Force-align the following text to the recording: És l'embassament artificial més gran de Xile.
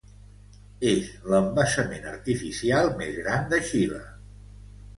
És 0.91 1.11
l'embassament 1.33 2.09
artificial 2.13 2.91
més 3.03 3.15
gran 3.21 3.49
de 3.55 3.63
Xile. 3.71 4.05